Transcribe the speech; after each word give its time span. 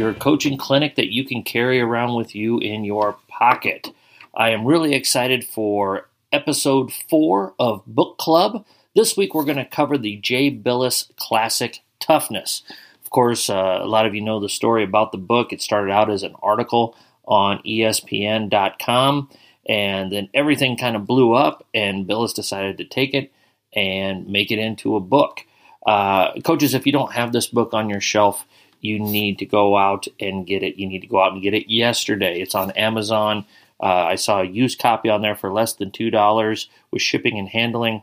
Your 0.00 0.14
coaching 0.14 0.56
clinic 0.56 0.96
that 0.96 1.12
you 1.12 1.26
can 1.26 1.42
carry 1.42 1.78
around 1.78 2.14
with 2.14 2.34
you 2.34 2.58
in 2.58 2.84
your 2.84 3.18
pocket. 3.28 3.88
I 4.34 4.48
am 4.48 4.64
really 4.64 4.94
excited 4.94 5.44
for 5.44 6.08
episode 6.32 6.90
four 6.90 7.52
of 7.58 7.84
Book 7.84 8.16
Club. 8.16 8.64
This 8.94 9.14
week 9.14 9.34
we're 9.34 9.44
going 9.44 9.58
to 9.58 9.66
cover 9.66 9.98
the 9.98 10.16
Jay 10.16 10.50
Bilas 10.50 11.14
Classic 11.16 11.80
Toughness. 12.00 12.62
Of 13.04 13.10
course, 13.10 13.50
uh, 13.50 13.80
a 13.82 13.86
lot 13.86 14.06
of 14.06 14.14
you 14.14 14.22
know 14.22 14.40
the 14.40 14.48
story 14.48 14.84
about 14.84 15.12
the 15.12 15.18
book. 15.18 15.52
It 15.52 15.60
started 15.60 15.92
out 15.92 16.08
as 16.08 16.22
an 16.22 16.34
article 16.42 16.96
on 17.26 17.58
ESPN.com, 17.58 19.28
and 19.68 20.10
then 20.10 20.30
everything 20.32 20.78
kind 20.78 20.96
of 20.96 21.06
blew 21.06 21.34
up, 21.34 21.66
and 21.74 22.08
Bilas 22.08 22.32
decided 22.32 22.78
to 22.78 22.84
take 22.86 23.12
it 23.12 23.30
and 23.74 24.26
make 24.28 24.50
it 24.50 24.58
into 24.58 24.96
a 24.96 25.00
book. 25.00 25.40
Uh, 25.86 26.32
coaches, 26.40 26.72
if 26.72 26.86
you 26.86 26.92
don't 26.92 27.12
have 27.12 27.32
this 27.32 27.48
book 27.48 27.74
on 27.74 27.90
your 27.90 28.00
shelf, 28.00 28.46
you 28.80 28.98
need 28.98 29.38
to 29.38 29.46
go 29.46 29.76
out 29.76 30.06
and 30.18 30.46
get 30.46 30.62
it. 30.62 30.76
You 30.76 30.88
need 30.88 31.00
to 31.00 31.06
go 31.06 31.22
out 31.22 31.32
and 31.32 31.42
get 31.42 31.54
it 31.54 31.70
yesterday. 31.70 32.40
It's 32.40 32.54
on 32.54 32.70
Amazon. 32.72 33.44
Uh, 33.82 34.04
I 34.04 34.14
saw 34.16 34.40
a 34.40 34.46
used 34.46 34.78
copy 34.78 35.08
on 35.08 35.22
there 35.22 35.34
for 35.34 35.52
less 35.52 35.72
than 35.74 35.90
$2 35.90 36.66
with 36.90 37.02
shipping 37.02 37.38
and 37.38 37.48
handling. 37.48 38.02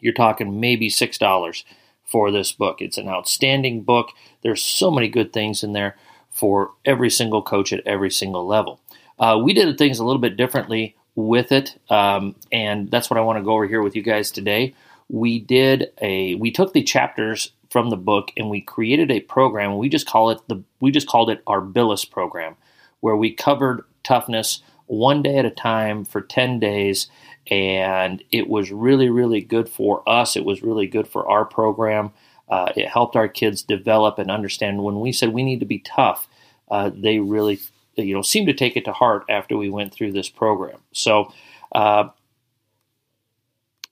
You're 0.00 0.12
talking 0.12 0.60
maybe 0.60 0.88
$6 0.88 1.64
for 2.04 2.30
this 2.30 2.52
book. 2.52 2.80
It's 2.80 2.98
an 2.98 3.08
outstanding 3.08 3.82
book. 3.82 4.10
There's 4.42 4.62
so 4.62 4.90
many 4.90 5.08
good 5.08 5.32
things 5.32 5.62
in 5.62 5.72
there 5.72 5.96
for 6.30 6.72
every 6.84 7.10
single 7.10 7.42
coach 7.42 7.72
at 7.72 7.86
every 7.86 8.10
single 8.10 8.46
level. 8.46 8.80
Uh, 9.18 9.38
we 9.42 9.52
did 9.52 9.76
things 9.76 9.98
a 9.98 10.04
little 10.04 10.20
bit 10.20 10.36
differently 10.36 10.96
with 11.14 11.52
it, 11.52 11.78
um, 11.90 12.34
and 12.50 12.90
that's 12.90 13.10
what 13.10 13.18
I 13.18 13.22
want 13.22 13.38
to 13.38 13.44
go 13.44 13.52
over 13.52 13.66
here 13.66 13.82
with 13.82 13.96
you 13.96 14.02
guys 14.02 14.30
today 14.30 14.74
we 15.10 15.40
did 15.40 15.92
a 16.00 16.36
we 16.36 16.50
took 16.50 16.72
the 16.72 16.82
chapters 16.82 17.52
from 17.70 17.90
the 17.90 17.96
book 17.96 18.32
and 18.36 18.50
we 18.50 18.60
created 18.60 19.10
a 19.10 19.20
program. 19.20 19.78
We 19.78 19.88
just 19.88 20.06
call 20.06 20.30
it 20.30 20.40
the 20.48 20.62
we 20.80 20.90
just 20.90 21.08
called 21.08 21.30
it 21.30 21.42
our 21.46 21.60
Bilas 21.60 22.08
program, 22.08 22.56
where 23.00 23.16
we 23.16 23.32
covered 23.32 23.84
toughness 24.02 24.62
one 24.86 25.22
day 25.22 25.36
at 25.36 25.44
a 25.44 25.50
time 25.50 26.04
for 26.04 26.20
10 26.20 26.58
days 26.58 27.08
and 27.48 28.24
it 28.32 28.48
was 28.48 28.72
really 28.72 29.08
really 29.08 29.40
good 29.40 29.68
for 29.68 30.02
us 30.08 30.36
it 30.36 30.44
was 30.44 30.62
really 30.62 30.86
good 30.88 31.06
for 31.06 31.28
our 31.30 31.44
program 31.44 32.10
uh, 32.48 32.72
it 32.74 32.88
helped 32.88 33.14
our 33.14 33.28
kids 33.28 33.62
develop 33.62 34.18
and 34.18 34.32
understand 34.32 34.82
when 34.82 34.98
we 34.98 35.12
said 35.12 35.32
we 35.32 35.44
need 35.44 35.60
to 35.60 35.66
be 35.66 35.78
tough 35.78 36.26
uh, 36.72 36.90
they 36.92 37.20
really 37.20 37.60
you 37.94 38.12
know 38.12 38.22
seemed 38.22 38.48
to 38.48 38.52
take 38.52 38.76
it 38.76 38.84
to 38.84 38.92
heart 38.92 39.24
after 39.28 39.56
we 39.56 39.70
went 39.70 39.92
through 39.94 40.10
this 40.10 40.28
program 40.28 40.78
so 40.92 41.32
uh, 41.72 42.08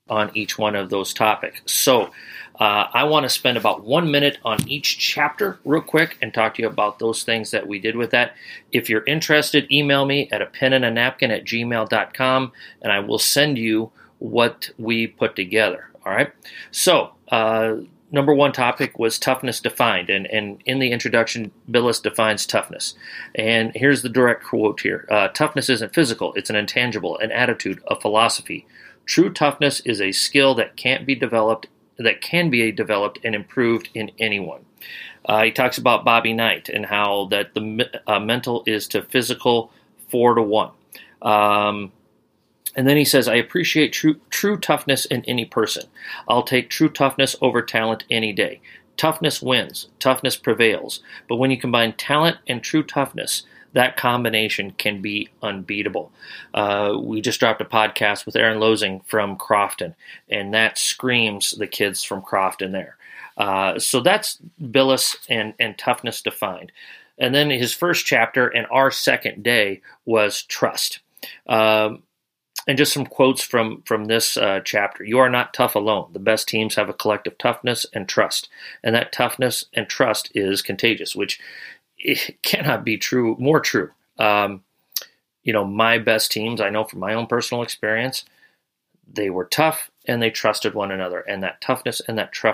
on 0.09 0.31
each 0.33 0.57
one 0.57 0.75
of 0.75 0.89
those 0.89 1.13
topics. 1.13 1.61
So, 1.71 2.11
uh, 2.59 2.87
I 2.93 3.05
want 3.05 3.23
to 3.23 3.29
spend 3.29 3.57
about 3.57 3.83
one 3.85 4.11
minute 4.11 4.37
on 4.43 4.67
each 4.67 4.97
chapter, 4.97 5.59
real 5.63 5.81
quick, 5.81 6.17
and 6.21 6.33
talk 6.33 6.55
to 6.55 6.61
you 6.61 6.67
about 6.67 6.99
those 6.99 7.23
things 7.23 7.51
that 7.51 7.67
we 7.67 7.79
did 7.79 7.95
with 7.95 8.11
that. 8.11 8.35
If 8.71 8.89
you're 8.89 9.05
interested, 9.05 9.71
email 9.71 10.05
me 10.05 10.27
at 10.31 10.41
a 10.41 10.45
pen 10.45 10.73
and 10.73 10.83
a 10.83 10.91
napkin 10.91 11.31
at 11.31 11.45
gmail.com, 11.45 12.51
and 12.81 12.91
I 12.91 12.99
will 12.99 13.19
send 13.19 13.57
you 13.57 13.91
what 14.19 14.71
we 14.77 15.07
put 15.07 15.37
together. 15.37 15.89
All 16.05 16.11
right. 16.11 16.33
So, 16.71 17.11
uh, 17.29 17.75
number 18.11 18.33
one 18.33 18.51
topic 18.51 18.99
was 18.99 19.17
toughness 19.17 19.61
defined, 19.61 20.09
and, 20.09 20.25
and 20.27 20.61
in 20.65 20.79
the 20.79 20.91
introduction, 20.91 21.51
Bilas 21.69 22.01
defines 22.01 22.45
toughness. 22.45 22.93
And 23.35 23.71
here's 23.73 24.01
the 24.01 24.09
direct 24.09 24.43
quote 24.43 24.81
here 24.81 25.07
uh, 25.09 25.29
Toughness 25.29 25.69
isn't 25.69 25.93
physical, 25.93 26.33
it's 26.33 26.49
an 26.49 26.57
intangible, 26.57 27.17
an 27.19 27.31
attitude, 27.31 27.81
a 27.87 27.99
philosophy. 27.99 28.67
True 29.05 29.31
toughness 29.31 29.79
is 29.85 30.01
a 30.01 30.11
skill 30.11 30.53
that 30.55 30.75
can't 30.75 31.05
be 31.05 31.15
developed 31.15 31.67
that 31.99 32.21
can 32.21 32.49
be 32.49 32.71
developed 32.71 33.19
and 33.23 33.35
improved 33.35 33.89
in 33.93 34.11
anyone. 34.19 34.65
Uh, 35.25 35.43
he 35.43 35.51
talks 35.51 35.77
about 35.77 36.05
Bobby 36.05 36.33
Knight 36.33 36.69
and 36.69 36.85
how 36.85 37.27
that 37.29 37.53
the 37.53 38.01
uh, 38.07 38.19
mental 38.19 38.63
is 38.65 38.87
to 38.87 39.01
physical 39.01 39.71
four 40.09 40.33
to 40.33 40.41
one. 40.41 40.71
Um, 41.21 41.91
and 42.75 42.87
then 42.87 42.97
he 42.97 43.05
says, 43.05 43.27
I 43.27 43.35
appreciate 43.35 43.93
true, 43.93 44.19
true 44.29 44.57
toughness 44.57 45.05
in 45.05 45.25
any 45.25 45.45
person. 45.45 45.83
I'll 46.27 46.43
take 46.43 46.69
true 46.69 46.89
toughness 46.89 47.35
over 47.41 47.61
talent 47.61 48.05
any 48.09 48.31
day. 48.31 48.61
Toughness 48.95 49.41
wins, 49.41 49.87
toughness 49.99 50.35
prevails. 50.35 51.01
But 51.27 51.37
when 51.37 51.51
you 51.51 51.57
combine 51.57 51.93
talent 51.93 52.37
and 52.47 52.61
true 52.61 52.83
toughness, 52.83 53.43
that 53.73 53.97
combination 53.97 54.71
can 54.71 55.01
be 55.01 55.29
unbeatable. 55.41 56.11
Uh, 56.53 56.95
we 56.99 57.21
just 57.21 57.39
dropped 57.39 57.61
a 57.61 57.65
podcast 57.65 58.25
with 58.25 58.35
Aaron 58.35 58.59
Losing 58.59 59.01
from 59.01 59.37
Crofton, 59.37 59.95
and 60.29 60.53
that 60.53 60.77
screams 60.77 61.51
the 61.51 61.67
kids 61.67 62.03
from 62.03 62.21
Crofton 62.21 62.71
there. 62.71 62.97
Uh, 63.37 63.79
so 63.79 64.01
that's 64.01 64.39
Bilas 64.61 65.17
and, 65.29 65.53
and 65.59 65.77
toughness 65.77 66.21
defined. 66.21 66.71
And 67.17 67.35
then 67.35 67.49
his 67.49 67.73
first 67.73 68.05
chapter 68.05 68.47
and 68.47 68.65
our 68.71 68.91
second 68.91 69.43
day 69.43 69.81
was 70.05 70.43
trust. 70.43 70.99
Um, 71.47 72.03
and 72.67 72.77
just 72.77 72.93
some 72.93 73.05
quotes 73.05 73.41
from 73.41 73.81
from 73.83 74.05
this 74.05 74.37
uh, 74.37 74.59
chapter. 74.63 75.03
You 75.03 75.19
are 75.19 75.29
not 75.29 75.53
tough 75.53 75.75
alone. 75.75 76.09
The 76.13 76.19
best 76.19 76.47
teams 76.47 76.75
have 76.75 76.89
a 76.89 76.93
collective 76.93 77.37
toughness 77.37 77.85
and 77.93 78.07
trust, 78.07 78.49
and 78.83 78.93
that 78.93 79.11
toughness 79.11 79.65
and 79.73 79.87
trust 79.87 80.29
is 80.35 80.61
contagious, 80.61 81.15
which 81.15 81.39
it 81.99 82.41
cannot 82.41 82.83
be 82.83 82.97
true 82.97 83.35
more 83.39 83.59
true. 83.59 83.91
Um, 84.17 84.63
you 85.43 85.53
know, 85.53 85.65
my 85.65 85.97
best 85.97 86.31
teams, 86.31 86.61
I 86.61 86.69
know 86.69 86.83
from 86.83 86.99
my 86.99 87.13
own 87.13 87.27
personal 87.27 87.63
experience, 87.63 88.25
they 89.11 89.29
were 89.29 89.45
tough 89.45 89.89
and 90.05 90.21
they 90.21 90.29
trusted 90.29 90.73
one 90.73 90.91
another, 90.91 91.21
and 91.21 91.41
that 91.43 91.61
toughness 91.61 92.01
and 92.07 92.17
that 92.17 92.31
tr- 92.31 92.49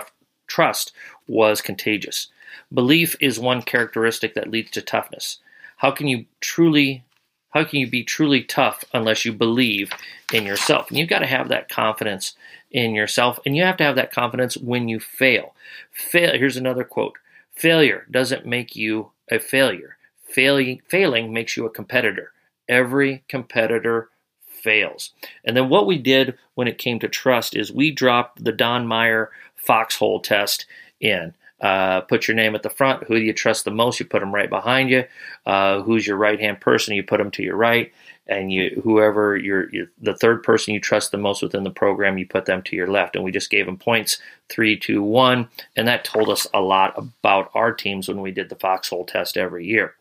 trust 0.46 0.92
was 1.26 1.60
contagious. 1.60 2.28
Belief 2.72 3.16
is 3.20 3.38
one 3.38 3.62
characteristic 3.62 4.34
that 4.34 4.50
leads 4.50 4.70
to 4.72 4.82
toughness. 4.82 5.38
How 5.78 5.90
can 5.90 6.08
you 6.08 6.26
truly 6.40 7.04
how 7.50 7.64
can 7.64 7.80
you 7.80 7.88
be 7.88 8.04
truly 8.04 8.42
tough 8.42 8.84
unless 8.92 9.24
you 9.24 9.32
believe 9.32 9.90
in 10.30 10.44
yourself? 10.44 10.90
And 10.90 10.98
you've 10.98 11.08
got 11.08 11.20
to 11.20 11.26
have 11.26 11.48
that 11.48 11.70
confidence 11.70 12.34
in 12.70 12.94
yourself, 12.94 13.40
and 13.46 13.56
you 13.56 13.62
have 13.62 13.78
to 13.78 13.84
have 13.84 13.96
that 13.96 14.12
confidence 14.12 14.58
when 14.58 14.88
you 14.88 15.00
fail. 15.00 15.54
Fail. 15.90 16.32
Here's 16.36 16.58
another 16.58 16.84
quote: 16.84 17.16
"Failure 17.54 18.06
doesn't 18.10 18.44
make 18.44 18.76
you 18.76 19.10
a 19.30 19.38
failure. 19.38 19.96
Failing, 20.24 20.82
failing 20.88 21.32
makes 21.32 21.56
you 21.56 21.66
a 21.66 21.70
competitor. 21.70 22.32
Every 22.68 23.24
competitor 23.28 24.10
fails. 24.46 25.10
And 25.44 25.56
then 25.56 25.68
what 25.68 25.86
we 25.86 25.98
did 25.98 26.36
when 26.54 26.66
it 26.66 26.78
came 26.78 26.98
to 27.00 27.08
trust 27.08 27.54
is 27.54 27.72
we 27.72 27.90
dropped 27.90 28.44
the 28.44 28.52
Don 28.52 28.86
Meyer 28.86 29.30
foxhole 29.54 30.20
test 30.20 30.66
in. 31.00 31.34
Uh, 31.60 32.02
put 32.02 32.28
your 32.28 32.34
name 32.34 32.54
at 32.54 32.62
the 32.62 32.70
front. 32.70 33.04
Who 33.04 33.14
do 33.14 33.20
you 33.20 33.32
trust 33.32 33.64
the 33.64 33.70
most? 33.70 33.98
You 33.98 34.06
put 34.06 34.20
them 34.20 34.34
right 34.34 34.50
behind 34.50 34.90
you. 34.90 35.04
Uh, 35.46 35.82
who's 35.82 36.06
your 36.06 36.16
right 36.18 36.38
hand 36.38 36.60
person? 36.60 36.94
You 36.94 37.02
put 37.02 37.18
them 37.18 37.30
to 37.32 37.42
your 37.42 37.56
right 37.56 37.92
and 38.28 38.52
you 38.52 38.80
whoever 38.82 39.36
you're, 39.36 39.72
you're, 39.72 39.90
the 40.00 40.16
third 40.16 40.42
person 40.42 40.74
you 40.74 40.80
trust 40.80 41.10
the 41.12 41.18
most 41.18 41.42
within 41.42 41.64
the 41.64 41.70
program 41.70 42.18
you 42.18 42.26
put 42.26 42.46
them 42.46 42.62
to 42.62 42.76
your 42.76 42.88
left 42.88 43.14
and 43.14 43.24
we 43.24 43.30
just 43.30 43.50
gave 43.50 43.66
them 43.66 43.76
points 43.76 44.18
three 44.48 44.76
two 44.76 45.02
one 45.02 45.48
and 45.76 45.86
that 45.86 46.04
told 46.04 46.28
us 46.28 46.46
a 46.52 46.60
lot 46.60 46.94
about 46.96 47.50
our 47.54 47.72
teams 47.72 48.08
when 48.08 48.20
we 48.20 48.30
did 48.30 48.48
the 48.48 48.56
foxhole 48.56 49.04
test 49.04 49.36
every 49.36 49.66
year 49.66 49.94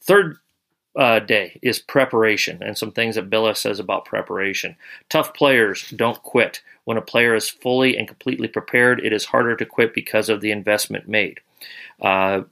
third 0.00 0.36
uh, 0.96 1.20
day 1.20 1.58
is 1.62 1.78
preparation 1.78 2.62
and 2.62 2.76
some 2.76 2.90
things 2.92 3.14
that 3.14 3.30
Bilas 3.30 3.58
says 3.58 3.78
about 3.78 4.04
preparation. 4.04 4.76
Tough 5.08 5.34
players 5.34 5.88
don't 5.90 6.22
quit. 6.22 6.62
When 6.84 6.96
a 6.96 7.02
player 7.02 7.34
is 7.34 7.48
fully 7.48 7.96
and 7.96 8.08
completely 8.08 8.48
prepared, 8.48 9.04
it 9.04 9.12
is 9.12 9.26
harder 9.26 9.56
to 9.56 9.66
quit 9.66 9.94
because 9.94 10.28
of 10.28 10.40
the 10.40 10.50
investment 10.50 11.08
made. 11.08 11.40
Uh, 12.00 12.42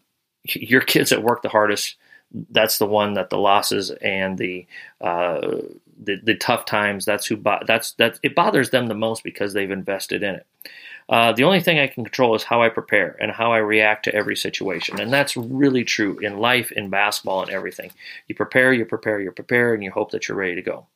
your 0.44 0.80
kids 0.80 1.10
that 1.10 1.22
work 1.22 1.42
the 1.42 1.48
hardest 1.48 1.96
that's 2.50 2.78
the 2.78 2.86
one 2.86 3.14
that 3.14 3.30
the 3.30 3.38
losses 3.38 3.90
and 4.02 4.38
the 4.38 4.66
uh, 5.00 5.40
the, 6.00 6.16
the 6.22 6.34
tough 6.36 6.64
times 6.64 7.04
that's 7.04 7.26
who 7.26 7.36
bo- 7.36 7.62
that's 7.66 7.92
that 7.92 8.18
it 8.22 8.34
bothers 8.34 8.70
them 8.70 8.86
the 8.86 8.94
most 8.94 9.24
because 9.24 9.52
they've 9.52 9.70
invested 9.70 10.22
in 10.22 10.36
it. 10.36 10.46
Uh, 11.08 11.32
the 11.32 11.44
only 11.44 11.60
thing 11.60 11.78
I 11.78 11.86
can 11.86 12.04
control 12.04 12.34
is 12.34 12.42
how 12.42 12.62
I 12.62 12.68
prepare 12.68 13.16
and 13.18 13.30
how 13.30 13.52
I 13.52 13.58
react 13.58 14.04
to 14.04 14.14
every 14.14 14.36
situation, 14.36 15.00
and 15.00 15.12
that's 15.12 15.36
really 15.36 15.84
true 15.84 16.18
in 16.18 16.38
life, 16.38 16.70
in 16.72 16.90
basketball, 16.90 17.42
and 17.42 17.50
everything. 17.50 17.92
You 18.26 18.34
prepare, 18.34 18.72
you 18.72 18.84
prepare, 18.84 19.20
you 19.20 19.30
prepare, 19.30 19.72
and 19.72 19.82
you 19.82 19.90
hope 19.90 20.10
that 20.10 20.28
you're 20.28 20.36
ready 20.36 20.56
to 20.56 20.62
go. 20.62 20.86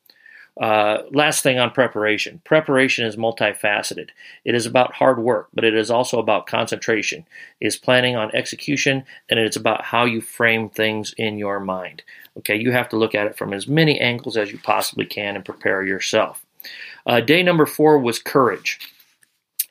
Uh, 0.61 0.99
last 1.13 1.43
thing 1.43 1.59
on 1.59 1.71
preparation. 1.71 2.43
Preparation 2.45 3.07
is 3.07 3.17
multifaceted. 3.17 4.11
It 4.45 4.55
is 4.55 4.67
about 4.67 4.93
hard 4.93 5.19
work, 5.19 5.49
but 5.55 5.65
it 5.65 5.75
is 5.75 5.91
also 5.91 6.19
about 6.19 6.47
concentration. 6.47 7.25
It 7.59 7.69
is 7.69 7.77
planning 7.77 8.17
on 8.17 8.35
execution, 8.35 9.05
and 9.31 9.41
it's 9.41 9.57
about 9.57 9.85
how 9.85 10.05
you 10.05 10.21
frame 10.21 10.69
things 10.69 11.15
in 11.17 11.39
your 11.39 11.59
mind. 11.59 12.03
Okay, 12.37 12.57
you 12.57 12.73
have 12.73 12.91
to 12.91 12.97
look 12.97 13.15
at 13.15 13.27
it 13.27 13.37
from 13.37 13.55
as 13.55 13.67
many 13.67 13.99
angles 13.99 14.37
as 14.37 14.53
you 14.53 14.59
possibly 14.59 15.07
can 15.07 15.37
and 15.37 15.45
prepare 15.45 15.83
yourself. 15.83 16.45
Uh, 17.07 17.21
day 17.21 17.43
number 17.43 17.65
four 17.65 17.99
was 17.99 18.19
courage. 18.19 18.79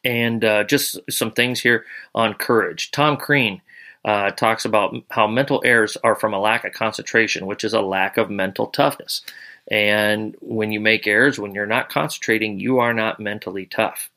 And 0.04 0.44
uh, 0.44 0.64
just 0.64 1.00
some 1.10 1.32
things 1.32 1.60
here 1.60 1.86
on 2.16 2.34
courage. 2.34 2.92
Tom 2.92 3.18
Crean 3.18 3.62
uh, 4.04 4.32
talks 4.32 4.66
about 4.66 4.96
how 5.10 5.28
mental 5.28 5.62
errors 5.64 5.98
are 6.04 6.16
from 6.16 6.34
a 6.34 6.40
lack 6.40 6.66
of 6.66 6.74
concentration, 6.74 7.46
which 7.46 7.64
is 7.64 7.74
a 7.74 7.82
lack 7.82 8.18
of 8.18 8.30
mental 8.30 8.68
toughness. 8.68 9.22
And 9.70 10.36
when 10.42 10.72
you 10.72 10.80
make 10.80 11.06
errors, 11.06 11.38
when 11.38 11.54
you're 11.54 11.68
not 11.68 11.90
concentrating, 11.90 12.60
you 12.60 12.80
are 12.80 12.94
not 12.94 13.20
mentally 13.20 13.68
tough. 13.68 14.10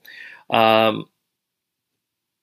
Um, 0.49 1.07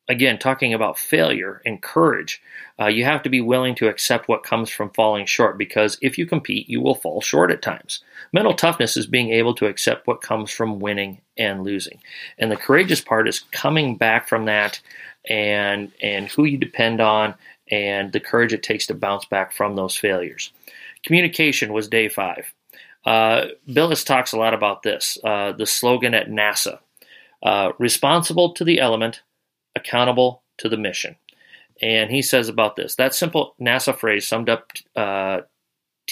again, 0.07 0.37
talking 0.37 0.73
about 0.73 0.99
failure 0.99 1.61
and 1.65 1.81
courage, 1.81 2.41
uh, 2.79 2.87
you 2.87 3.05
have 3.05 3.23
to 3.23 3.29
be 3.29 3.41
willing 3.41 3.73
to 3.75 3.87
accept 3.87 4.27
what 4.27 4.43
comes 4.43 4.69
from 4.69 4.91
falling 4.91 5.25
short 5.25 5.57
because 5.57 5.97
if 6.01 6.17
you 6.17 6.25
compete, 6.25 6.69
you 6.69 6.81
will 6.81 6.95
fall 6.95 7.21
short 7.21 7.49
at 7.49 7.61
times. 7.61 8.03
Mental 8.33 8.53
toughness 8.53 8.97
is 8.97 9.07
being 9.07 9.31
able 9.31 9.55
to 9.55 9.67
accept 9.67 10.05
what 10.05 10.21
comes 10.21 10.51
from 10.51 10.79
winning 10.79 11.21
and 11.41 11.63
losing. 11.63 11.99
And 12.37 12.51
the 12.51 12.57
courageous 12.57 13.01
part 13.01 13.27
is 13.27 13.39
coming 13.51 13.97
back 13.97 14.27
from 14.27 14.45
that 14.45 14.79
and 15.27 15.91
and 16.01 16.27
who 16.27 16.45
you 16.45 16.57
depend 16.57 17.01
on 17.01 17.35
and 17.69 18.11
the 18.11 18.19
courage 18.19 18.53
it 18.53 18.63
takes 18.63 18.87
to 18.87 18.93
bounce 18.93 19.25
back 19.25 19.53
from 19.53 19.75
those 19.75 19.95
failures. 19.95 20.51
Communication 21.03 21.73
was 21.73 21.87
day 21.87 22.09
five. 22.09 22.53
Uh, 23.05 23.45
Bilas 23.67 24.05
talks 24.05 24.33
a 24.33 24.37
lot 24.37 24.53
about 24.53 24.83
this. 24.83 25.17
Uh, 25.23 25.51
the 25.53 25.65
slogan 25.65 26.13
at 26.13 26.27
NASA 26.29 26.79
uh, 27.41 27.71
responsible 27.79 28.53
to 28.53 28.63
the 28.63 28.79
element, 28.79 29.21
accountable 29.75 30.43
to 30.59 30.69
the 30.69 30.77
mission. 30.77 31.15
And 31.81 32.11
he 32.11 32.21
says 32.21 32.47
about 32.47 32.75
this 32.75 32.95
that 32.95 33.15
simple 33.15 33.55
NASA 33.59 33.97
phrase 33.97 34.27
summed 34.27 34.49
up 34.49 34.71
uh, 34.95 35.41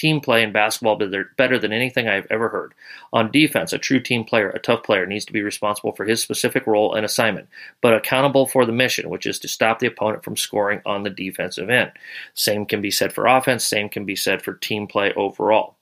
team 0.00 0.20
play 0.20 0.42
in 0.42 0.50
basketball 0.50 0.98
better 1.36 1.58
than 1.58 1.72
anything 1.72 2.08
I've 2.08 2.26
ever 2.30 2.48
heard. 2.48 2.72
On 3.12 3.30
defense, 3.30 3.74
a 3.74 3.78
true 3.78 4.00
team 4.00 4.24
player, 4.24 4.48
a 4.48 4.58
tough 4.58 4.82
player, 4.82 5.04
needs 5.04 5.26
to 5.26 5.32
be 5.32 5.42
responsible 5.42 5.92
for 5.92 6.06
his 6.06 6.22
specific 6.22 6.66
role 6.66 6.94
and 6.94 7.04
assignment, 7.04 7.48
but 7.82 7.94
accountable 7.94 8.46
for 8.46 8.64
the 8.64 8.72
mission, 8.72 9.10
which 9.10 9.26
is 9.26 9.38
to 9.40 9.48
stop 9.48 9.78
the 9.78 9.86
opponent 9.86 10.24
from 10.24 10.36
scoring 10.36 10.80
on 10.86 11.02
the 11.02 11.10
defensive 11.10 11.68
end. 11.68 11.92
Same 12.32 12.64
can 12.64 12.80
be 12.80 12.90
said 12.90 13.12
for 13.12 13.26
offense, 13.26 13.64
same 13.64 13.90
can 13.90 14.06
be 14.06 14.16
said 14.16 14.40
for 14.40 14.54
team 14.54 14.86
play 14.86 15.12
overall. 15.12 15.76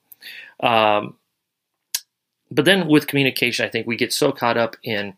Um, 0.60 1.16
but 2.50 2.64
then 2.64 2.88
with 2.88 3.06
communication, 3.06 3.64
I 3.64 3.68
think 3.68 3.86
we 3.86 3.96
get 3.96 4.12
so 4.12 4.32
caught 4.32 4.56
up 4.56 4.76
in 4.82 5.14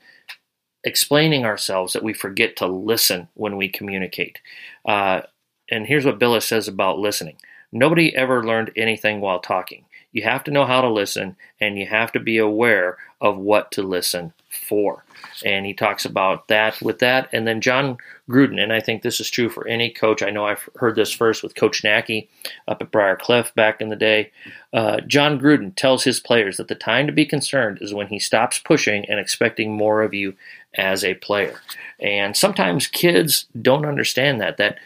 explaining 0.84 1.46
ourselves 1.46 1.94
that 1.94 2.02
we 2.02 2.12
forget 2.12 2.56
to 2.56 2.66
listen 2.66 3.28
when 3.34 3.56
we 3.56 3.68
communicate. 3.68 4.40
Uh, 4.84 5.22
and 5.70 5.86
here's 5.86 6.04
what 6.04 6.18
Bilas 6.18 6.42
says 6.42 6.68
about 6.68 6.98
listening 6.98 7.36
nobody 7.72 8.14
ever 8.14 8.44
learned 8.44 8.72
anything 8.76 9.20
while 9.20 9.40
talking. 9.40 9.84
You 10.12 10.22
have 10.22 10.44
to 10.44 10.50
know 10.50 10.66
how 10.66 10.80
to 10.80 10.88
listen, 10.88 11.36
and 11.60 11.78
you 11.78 11.86
have 11.86 12.12
to 12.12 12.20
be 12.20 12.38
aware 12.38 12.98
of 13.20 13.36
what 13.36 13.70
to 13.72 13.82
listen 13.82 14.32
for. 14.68 15.04
And 15.44 15.64
he 15.64 15.74
talks 15.74 16.04
about 16.04 16.48
that 16.48 16.80
with 16.82 16.98
that. 16.98 17.28
And 17.32 17.46
then 17.46 17.60
Jon 17.60 17.98
Gruden, 18.28 18.60
and 18.60 18.72
I 18.72 18.80
think 18.80 19.02
this 19.02 19.20
is 19.20 19.30
true 19.30 19.48
for 19.48 19.68
any 19.68 19.90
coach. 19.90 20.22
I 20.22 20.30
know 20.30 20.46
I've 20.46 20.68
heard 20.76 20.96
this 20.96 21.12
first 21.12 21.42
with 21.42 21.54
Coach 21.54 21.82
Nacky 21.82 22.28
up 22.66 22.80
at 22.80 22.90
Briar 22.90 23.16
Cliff 23.16 23.54
back 23.54 23.80
in 23.80 23.88
the 23.88 23.96
day. 23.96 24.32
Uh, 24.72 25.00
Jon 25.02 25.38
Gruden 25.38 25.74
tells 25.76 26.04
his 26.04 26.18
players 26.18 26.56
that 26.56 26.68
the 26.68 26.74
time 26.74 27.06
to 27.06 27.12
be 27.12 27.26
concerned 27.26 27.78
is 27.80 27.94
when 27.94 28.08
he 28.08 28.18
stops 28.18 28.58
pushing 28.58 29.04
and 29.04 29.20
expecting 29.20 29.76
more 29.76 30.02
of 30.02 30.14
you 30.14 30.34
as 30.74 31.04
a 31.04 31.14
player. 31.14 31.60
And 32.00 32.36
sometimes 32.36 32.86
kids 32.86 33.46
don't 33.60 33.86
understand 33.86 34.40
that. 34.40 34.56
That 34.56 34.78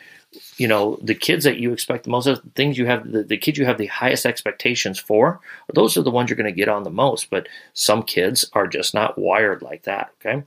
you 0.56 0.68
know 0.68 0.98
the 1.02 1.14
kids 1.14 1.44
that 1.44 1.58
you 1.58 1.72
expect 1.72 2.04
the 2.04 2.10
most 2.10 2.26
the 2.26 2.40
things 2.54 2.78
you 2.78 2.86
have 2.86 3.10
the, 3.10 3.22
the 3.22 3.36
kids 3.36 3.58
you 3.58 3.64
have 3.64 3.78
the 3.78 3.86
highest 3.86 4.26
expectations 4.26 4.98
for 4.98 5.40
those 5.72 5.96
are 5.96 6.02
the 6.02 6.10
ones 6.10 6.30
you're 6.30 6.36
going 6.36 6.52
to 6.52 6.52
get 6.52 6.68
on 6.68 6.82
the 6.82 6.90
most. 6.90 7.30
But 7.30 7.48
some 7.72 8.02
kids 8.02 8.44
are 8.52 8.66
just 8.66 8.94
not 8.94 9.18
wired 9.18 9.62
like 9.62 9.84
that 9.84 10.10
okay? 10.20 10.44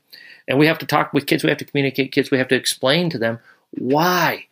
And 0.48 0.58
we 0.58 0.68
have 0.68 0.80
to 0.80 0.86
talk 0.86 1.14
with 1.14 1.28
kids 1.28 1.44
we 1.44 1.50
have 1.50 1.60
to 1.60 1.66
communicate 1.66 2.12
kids 2.12 2.32
we 2.32 2.38
have 2.38 2.48
to 2.50 2.56
explain 2.56 3.10
to 3.10 3.18
them 3.18 3.40
why 3.72 4.46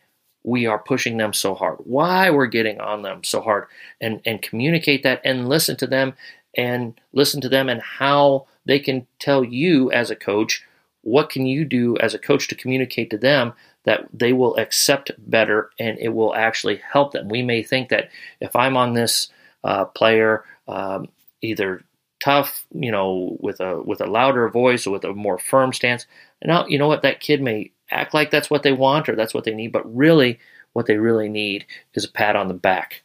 we 0.44 0.66
are 0.66 0.78
pushing 0.78 1.16
them 1.16 1.32
so 1.32 1.54
hard 1.54 1.78
why 1.84 2.30
we're 2.30 2.46
getting 2.46 2.80
on 2.80 3.02
them 3.02 3.24
so 3.24 3.40
hard 3.40 3.66
and 4.00 4.20
and 4.24 4.42
communicate 4.42 5.02
that 5.02 5.20
and 5.24 5.48
listen 5.48 5.76
to 5.76 5.86
them 5.86 6.14
and 6.56 6.98
listen 7.12 7.40
to 7.40 7.48
them 7.48 7.68
and 7.68 7.82
how 7.82 8.46
they 8.64 8.78
can 8.78 9.06
tell 9.18 9.44
you 9.44 9.90
as 9.92 10.10
a 10.10 10.16
coach 10.16 10.64
what 11.06 11.30
can 11.30 11.46
you 11.46 11.64
do 11.64 11.96
as 11.98 12.14
a 12.14 12.18
coach 12.18 12.48
to 12.48 12.56
communicate 12.56 13.10
to 13.10 13.16
them 13.16 13.52
that 13.84 14.08
they 14.12 14.32
will 14.32 14.56
accept 14.56 15.12
better 15.18 15.70
and 15.78 15.96
it 16.00 16.08
will 16.08 16.34
actually 16.34 16.76
help 16.78 17.12
them. 17.12 17.28
We 17.28 17.42
may 17.42 17.62
think 17.62 17.90
that 17.90 18.10
if 18.40 18.56
I'm 18.56 18.76
on 18.76 18.94
this 18.94 19.28
uh, 19.62 19.84
player, 19.84 20.44
um, 20.66 21.06
either 21.42 21.84
tough, 22.18 22.64
you 22.72 22.90
know, 22.90 23.36
with 23.38 23.60
a 23.60 23.80
with 23.82 24.00
a 24.00 24.06
louder 24.06 24.48
voice 24.48 24.84
or 24.84 24.90
with 24.90 25.04
a 25.04 25.12
more 25.14 25.38
firm 25.38 25.72
stance, 25.72 26.06
now 26.44 26.66
you 26.66 26.76
know 26.76 26.88
what 26.88 27.02
that 27.02 27.20
kid 27.20 27.40
may 27.40 27.70
act 27.92 28.12
like 28.12 28.32
that's 28.32 28.50
what 28.50 28.64
they 28.64 28.72
want 28.72 29.08
or 29.08 29.14
that's 29.14 29.32
what 29.32 29.44
they 29.44 29.54
need, 29.54 29.70
but 29.70 29.96
really 29.96 30.40
what 30.72 30.86
they 30.86 30.96
really 30.96 31.28
need 31.28 31.64
is 31.94 32.04
a 32.04 32.10
pat 32.10 32.34
on 32.34 32.48
the 32.48 32.54
back 32.54 33.04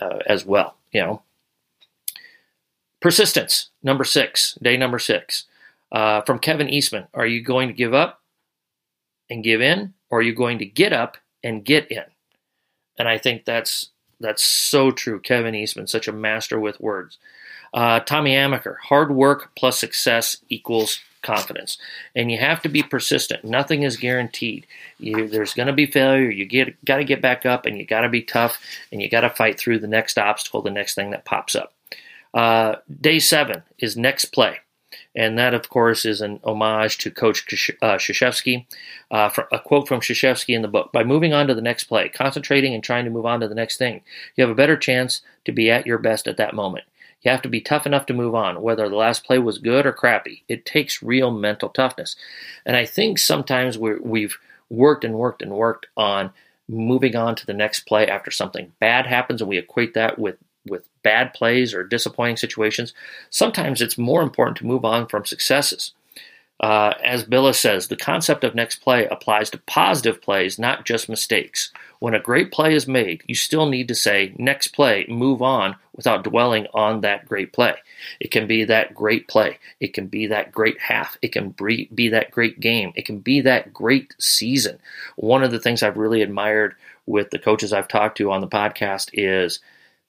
uh, 0.00 0.20
as 0.26 0.46
well. 0.46 0.78
You 0.92 1.02
know, 1.02 1.22
persistence. 3.00 3.68
Number 3.82 4.04
six, 4.04 4.56
day 4.62 4.78
number 4.78 4.98
six. 4.98 5.44
Uh, 5.94 6.22
from 6.22 6.40
Kevin 6.40 6.68
Eastman, 6.68 7.06
are 7.14 7.26
you 7.26 7.40
going 7.40 7.68
to 7.68 7.74
give 7.74 7.94
up 7.94 8.20
and 9.30 9.44
give 9.44 9.62
in, 9.62 9.94
or 10.10 10.18
are 10.18 10.22
you 10.22 10.34
going 10.34 10.58
to 10.58 10.66
get 10.66 10.92
up 10.92 11.16
and 11.44 11.64
get 11.64 11.88
in? 11.88 12.02
And 12.98 13.08
I 13.08 13.16
think 13.16 13.44
that's 13.44 13.90
that's 14.18 14.44
so 14.44 14.90
true. 14.90 15.20
Kevin 15.20 15.54
Eastman, 15.54 15.86
such 15.86 16.08
a 16.08 16.12
master 16.12 16.58
with 16.58 16.80
words. 16.80 17.18
Uh, 17.72 18.00
Tommy 18.00 18.32
Amaker, 18.32 18.76
hard 18.82 19.12
work 19.12 19.52
plus 19.54 19.78
success 19.78 20.38
equals 20.48 20.98
confidence, 21.22 21.78
and 22.16 22.28
you 22.28 22.38
have 22.38 22.60
to 22.62 22.68
be 22.68 22.82
persistent. 22.82 23.44
Nothing 23.44 23.84
is 23.84 23.96
guaranteed. 23.96 24.66
You, 24.98 25.28
there's 25.28 25.54
going 25.54 25.68
to 25.68 25.72
be 25.72 25.86
failure. 25.86 26.28
You 26.28 26.44
get 26.44 26.84
got 26.84 26.96
to 26.96 27.04
get 27.04 27.22
back 27.22 27.46
up, 27.46 27.66
and 27.66 27.78
you 27.78 27.86
got 27.86 28.00
to 28.00 28.08
be 28.08 28.22
tough, 28.22 28.58
and 28.90 29.00
you 29.00 29.08
got 29.08 29.20
to 29.20 29.30
fight 29.30 29.60
through 29.60 29.78
the 29.78 29.86
next 29.86 30.18
obstacle, 30.18 30.60
the 30.60 30.70
next 30.72 30.96
thing 30.96 31.10
that 31.10 31.24
pops 31.24 31.54
up. 31.54 31.72
Uh, 32.32 32.76
day 33.00 33.20
seven 33.20 33.62
is 33.78 33.96
next 33.96 34.26
play. 34.26 34.58
And 35.14 35.38
that, 35.38 35.54
of 35.54 35.68
course, 35.68 36.04
is 36.04 36.20
an 36.20 36.40
homage 36.44 36.98
to 36.98 37.10
Coach 37.10 37.44
uh, 37.82 37.96
Krzyzewski. 37.96 38.66
Uh, 39.10 39.30
a 39.52 39.58
quote 39.58 39.88
from 39.88 40.00
Krzyzewski 40.00 40.54
in 40.54 40.62
the 40.62 40.68
book 40.68 40.92
By 40.92 41.04
moving 41.04 41.32
on 41.32 41.46
to 41.46 41.54
the 41.54 41.62
next 41.62 41.84
play, 41.84 42.08
concentrating 42.08 42.74
and 42.74 42.82
trying 42.82 43.04
to 43.04 43.10
move 43.10 43.26
on 43.26 43.40
to 43.40 43.48
the 43.48 43.54
next 43.54 43.76
thing, 43.76 44.02
you 44.36 44.42
have 44.42 44.50
a 44.50 44.54
better 44.54 44.76
chance 44.76 45.22
to 45.44 45.52
be 45.52 45.70
at 45.70 45.86
your 45.86 45.98
best 45.98 46.26
at 46.26 46.36
that 46.36 46.54
moment. 46.54 46.84
You 47.22 47.30
have 47.30 47.42
to 47.42 47.48
be 47.48 47.60
tough 47.60 47.86
enough 47.86 48.06
to 48.06 48.14
move 48.14 48.34
on, 48.34 48.60
whether 48.60 48.88
the 48.88 48.96
last 48.96 49.24
play 49.24 49.38
was 49.38 49.58
good 49.58 49.86
or 49.86 49.92
crappy. 49.92 50.44
It 50.46 50.66
takes 50.66 51.02
real 51.02 51.30
mental 51.30 51.70
toughness. 51.70 52.16
And 52.66 52.76
I 52.76 52.84
think 52.84 53.18
sometimes 53.18 53.78
we 53.78 54.22
have 54.22 54.34
worked 54.68 55.04
and 55.04 55.14
worked 55.14 55.40
and 55.40 55.52
worked 55.52 55.86
on 55.96 56.32
moving 56.68 57.14
on 57.16 57.34
to 57.36 57.46
the 57.46 57.52
next 57.52 57.80
play 57.80 58.08
after 58.08 58.30
something 58.30 58.72
bad 58.78 59.06
happens, 59.06 59.40
and 59.40 59.48
we 59.48 59.58
equate 59.58 59.94
that 59.94 60.18
with 60.18 60.36
bad 61.04 61.32
plays 61.32 61.72
or 61.72 61.84
disappointing 61.84 62.36
situations, 62.36 62.92
sometimes 63.30 63.80
it's 63.80 63.96
more 63.96 64.22
important 64.22 64.56
to 64.56 64.66
move 64.66 64.84
on 64.84 65.06
from 65.06 65.24
successes. 65.24 65.92
Uh, 66.60 66.94
as 67.02 67.24
Bilas 67.24 67.56
says, 67.56 67.88
the 67.88 67.96
concept 67.96 68.44
of 68.44 68.54
next 68.54 68.76
play 68.76 69.06
applies 69.06 69.50
to 69.50 69.58
positive 69.66 70.22
plays, 70.22 70.58
not 70.58 70.86
just 70.86 71.08
mistakes. 71.08 71.72
When 71.98 72.14
a 72.14 72.20
great 72.20 72.52
play 72.52 72.74
is 72.74 72.86
made, 72.86 73.22
you 73.26 73.34
still 73.34 73.66
need 73.66 73.88
to 73.88 73.94
say, 73.94 74.34
next 74.38 74.68
play, 74.68 75.04
move 75.08 75.42
on, 75.42 75.76
without 75.94 76.24
dwelling 76.24 76.66
on 76.72 77.00
that 77.00 77.26
great 77.26 77.52
play. 77.52 77.74
It 78.20 78.30
can 78.30 78.46
be 78.46 78.64
that 78.64 78.94
great 78.94 79.26
play. 79.28 79.58
It 79.80 79.94
can 79.94 80.06
be 80.06 80.28
that 80.28 80.52
great 80.52 80.80
half. 80.80 81.18
It 81.22 81.32
can 81.32 81.50
be 81.50 82.08
that 82.08 82.30
great 82.30 82.60
game. 82.60 82.92
It 82.94 83.04
can 83.04 83.18
be 83.18 83.40
that 83.42 83.72
great 83.74 84.14
season. 84.18 84.78
One 85.16 85.42
of 85.42 85.50
the 85.50 85.60
things 85.60 85.82
I've 85.82 85.96
really 85.96 86.22
admired 86.22 86.76
with 87.06 87.30
the 87.30 87.38
coaches 87.38 87.72
I've 87.72 87.88
talked 87.88 88.16
to 88.18 88.30
on 88.30 88.40
the 88.40 88.48
podcast 88.48 89.10
is 89.12 89.60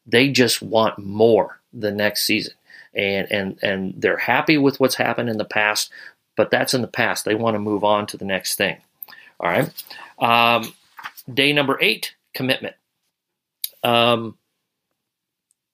they 0.05 0.29
just 0.29 0.61
want 0.61 0.99
more 0.99 1.59
the 1.73 1.91
next 1.91 2.23
season. 2.23 2.53
And, 2.93 3.29
and, 3.31 3.59
and 3.61 3.93
they're 3.97 4.17
happy 4.17 4.57
with 4.57 4.79
what's 4.79 4.95
happened 4.95 5.29
in 5.29 5.37
the 5.37 5.45
past, 5.45 5.91
but 6.37 6.49
that's 6.49 6.73
in 6.73 6.81
the 6.81 6.87
past. 6.87 7.25
They 7.25 7.35
want 7.35 7.55
to 7.55 7.59
move 7.59 7.83
on 7.83 8.07
to 8.07 8.17
the 8.17 8.25
next 8.25 8.55
thing. 8.55 8.77
All 9.39 9.49
right. 9.49 9.69
Um, 10.19 10.73
day 11.31 11.51
number 11.51 11.77
eight, 11.81 12.15
commitment. 12.33 12.75
Um, 13.83 14.37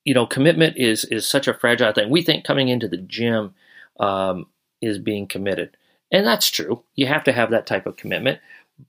you 0.03 0.13
know, 0.13 0.25
commitment 0.25 0.77
is 0.77 1.05
is 1.05 1.27
such 1.27 1.47
a 1.47 1.53
fragile 1.53 1.93
thing. 1.93 2.09
We 2.09 2.23
think 2.23 2.43
coming 2.43 2.69
into 2.69 2.88
the 2.88 2.97
gym 2.97 3.53
um, 4.00 4.47
is 4.81 4.97
being 4.97 5.27
committed, 5.27 5.77
and 6.11 6.25
that's 6.25 6.50
true. 6.50 6.83
You 6.95 7.05
have 7.05 7.23
to 7.25 7.31
have 7.31 7.51
that 7.51 7.67
type 7.67 7.85
of 7.85 7.97
commitment, 7.97 8.39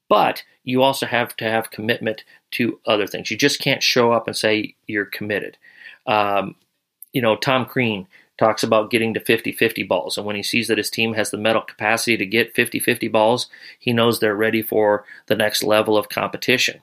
but 0.08 0.42
you 0.64 0.82
also 0.82 1.06
have 1.06 1.37
to 1.37 1.44
have 1.44 1.70
commitment 1.70 2.25
to 2.52 2.78
other 2.87 3.06
things. 3.06 3.30
You 3.30 3.37
just 3.37 3.61
can't 3.61 3.82
show 3.82 4.12
up 4.12 4.26
and 4.26 4.37
say 4.37 4.75
you're 4.87 5.04
committed. 5.04 5.56
Um, 6.06 6.56
you 7.12 7.22
know, 7.22 7.37
Tom 7.37 7.66
Crean 7.66 8.06
talks 8.38 8.62
about 8.62 8.90
getting 8.90 9.14
to 9.14 9.20
50 9.20 9.52
50 9.52 9.82
balls. 9.84 10.16
And 10.16 10.26
when 10.26 10.37
he 10.37 10.42
sees 10.42 10.68
that 10.68 10.78
his 10.78 10.90
team 10.90 11.14
has 11.14 11.30
the 11.30 11.37
mental 11.37 11.62
capacity 11.62 12.16
to 12.16 12.26
get 12.26 12.54
50 12.54 12.80
50 12.80 13.08
balls, 13.08 13.49
he 13.78 13.92
knows 13.92 14.18
they're 14.18 14.34
ready 14.34 14.62
for 14.62 15.04
the 15.26 15.37
next 15.37 15.62
level 15.62 15.96
of 15.96 16.08
competition. 16.08 16.80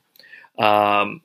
Um, 0.57 1.21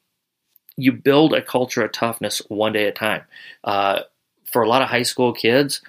you 0.76 0.92
build 0.92 1.34
a 1.34 1.42
culture 1.42 1.84
of 1.84 1.92
toughness 1.92 2.42
one 2.48 2.72
day 2.72 2.84
at 2.84 2.88
a 2.88 2.92
time. 2.92 3.22
Uh, 3.62 4.00
for 4.50 4.62
a 4.62 4.68
lot 4.68 4.82
of 4.82 4.88
high 4.88 5.02
school 5.02 5.32
kids, 5.32 5.82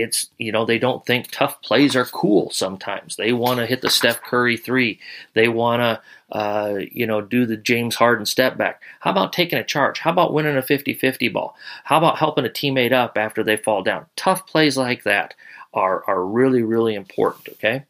it's 0.00 0.30
you 0.38 0.52
know 0.52 0.64
they 0.64 0.78
don't 0.78 1.04
think 1.04 1.30
tough 1.30 1.60
plays 1.62 1.96
are 1.96 2.04
cool 2.04 2.50
sometimes. 2.50 3.16
They 3.16 3.32
want 3.32 3.58
to 3.58 3.66
hit 3.66 3.80
the 3.80 3.90
steph 3.90 4.22
curry 4.22 4.56
three. 4.56 5.00
They 5.34 5.48
want 5.48 5.80
to 5.80 6.36
uh, 6.36 6.78
you 6.90 7.06
know 7.06 7.20
do 7.20 7.46
the 7.46 7.56
james 7.56 7.96
harden 7.96 8.26
step 8.26 8.56
back. 8.56 8.82
How 9.00 9.10
about 9.10 9.32
taking 9.32 9.58
a 9.58 9.64
charge? 9.64 9.98
How 10.00 10.10
about 10.10 10.32
winning 10.32 10.56
a 10.56 10.62
50-50 10.62 11.32
ball? 11.32 11.56
How 11.84 11.98
about 11.98 12.18
helping 12.18 12.46
a 12.46 12.50
teammate 12.50 12.92
up 12.92 13.16
after 13.16 13.42
they 13.42 13.56
fall 13.56 13.82
down? 13.82 14.06
Tough 14.16 14.46
plays 14.46 14.76
like 14.76 15.04
that 15.04 15.34
are 15.74 16.04
are 16.06 16.24
really 16.24 16.62
really 16.62 16.94
important 16.94 17.48
okay? 17.50 17.84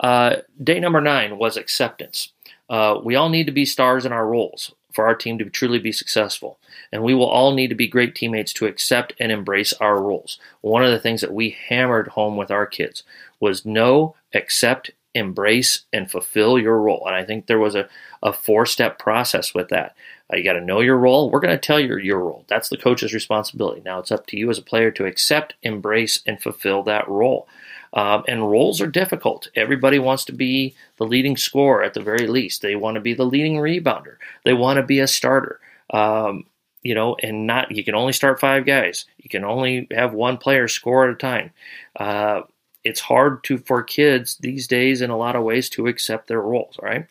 Uh, 0.00 0.36
day 0.62 0.78
number 0.78 1.00
nine 1.00 1.38
was 1.38 1.56
acceptance. 1.56 2.32
Uh, 2.70 3.00
we 3.02 3.16
all 3.16 3.30
need 3.30 3.46
to 3.46 3.52
be 3.52 3.64
stars 3.64 4.04
in 4.04 4.12
our 4.12 4.26
roles 4.26 4.72
for 4.98 5.06
our 5.06 5.14
team 5.14 5.38
to 5.38 5.48
truly 5.48 5.78
be 5.78 5.92
successful. 5.92 6.58
And 6.90 7.04
we 7.04 7.14
will 7.14 7.28
all 7.28 7.54
need 7.54 7.68
to 7.68 7.76
be 7.76 7.86
great 7.86 8.16
teammates 8.16 8.52
to 8.54 8.66
accept 8.66 9.12
and 9.20 9.30
embrace 9.30 9.72
our 9.74 10.02
roles. 10.02 10.40
One 10.60 10.84
of 10.84 10.90
the 10.90 10.98
things 10.98 11.20
that 11.20 11.32
we 11.32 11.56
hammered 11.68 12.08
home 12.08 12.36
with 12.36 12.50
our 12.50 12.66
kids 12.66 13.04
was 13.38 13.64
know, 13.64 14.16
accept, 14.34 14.90
embrace, 15.14 15.82
and 15.92 16.10
fulfill 16.10 16.58
your 16.58 16.80
role. 16.80 17.04
And 17.06 17.14
I 17.14 17.24
think 17.24 17.46
there 17.46 17.58
was 17.58 17.74
a, 17.74 17.88
a 18.22 18.32
four 18.32 18.66
step 18.66 18.98
process 18.98 19.54
with 19.54 19.68
that. 19.68 19.94
Uh, 20.32 20.36
you 20.36 20.44
got 20.44 20.54
to 20.54 20.60
know 20.60 20.80
your 20.80 20.98
role. 20.98 21.30
We're 21.30 21.40
going 21.40 21.54
to 21.54 21.58
tell 21.58 21.80
you 21.80 21.96
your 21.98 22.18
role. 22.18 22.44
That's 22.48 22.68
the 22.68 22.76
coach's 22.76 23.14
responsibility. 23.14 23.82
Now 23.84 23.98
it's 23.98 24.12
up 24.12 24.26
to 24.28 24.36
you 24.36 24.50
as 24.50 24.58
a 24.58 24.62
player 24.62 24.90
to 24.92 25.06
accept, 25.06 25.54
embrace, 25.62 26.20
and 26.26 26.40
fulfill 26.40 26.82
that 26.84 27.08
role. 27.08 27.48
Um, 27.94 28.24
and 28.28 28.50
roles 28.50 28.80
are 28.80 28.86
difficult. 28.86 29.48
Everybody 29.54 29.98
wants 29.98 30.24
to 30.26 30.32
be 30.32 30.74
the 30.98 31.06
leading 31.06 31.36
scorer 31.36 31.82
at 31.82 31.94
the 31.94 32.02
very 32.02 32.26
least. 32.26 32.60
They 32.60 32.76
want 32.76 32.96
to 32.96 33.00
be 33.00 33.14
the 33.14 33.24
leading 33.24 33.56
rebounder. 33.56 34.16
They 34.44 34.52
want 34.52 34.76
to 34.76 34.82
be 34.82 35.00
a 35.00 35.06
starter. 35.06 35.60
Um, 35.90 36.44
you 36.82 36.94
know, 36.94 37.16
and 37.22 37.46
not 37.46 37.72
you 37.72 37.82
can 37.82 37.94
only 37.94 38.12
start 38.12 38.40
five 38.40 38.64
guys. 38.64 39.06
You 39.18 39.28
can 39.28 39.44
only 39.44 39.88
have 39.90 40.12
one 40.12 40.36
player 40.36 40.68
score 40.68 41.08
at 41.08 41.14
a 41.14 41.16
time. 41.16 41.50
Uh, 41.96 42.42
it's 42.88 43.00
hard 43.00 43.44
to 43.44 43.58
for 43.58 43.82
kids 43.82 44.36
these 44.36 44.66
days 44.66 45.02
in 45.02 45.10
a 45.10 45.16
lot 45.16 45.36
of 45.36 45.44
ways 45.44 45.68
to 45.70 45.86
accept 45.86 46.26
their 46.26 46.40
roles. 46.40 46.78
Right. 46.82 47.06